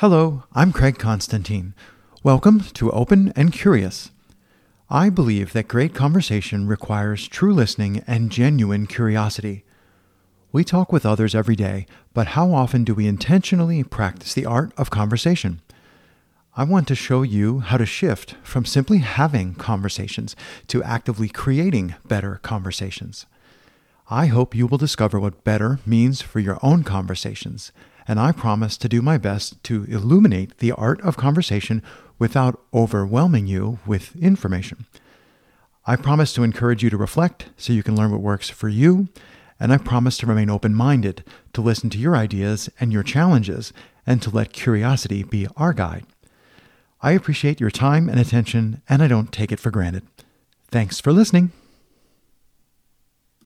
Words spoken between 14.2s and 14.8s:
the art